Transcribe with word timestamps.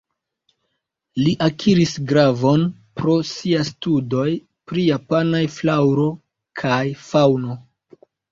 Li 1.23 1.33
akiris 1.47 1.91
gravon 2.11 2.63
pro 3.01 3.17
sia 3.33 3.61
studoj 3.69 4.25
pri 4.71 4.87
japanaj 4.87 5.43
flaŭro 5.59 6.09
kaj 6.63 6.81
faŭno. 7.13 7.59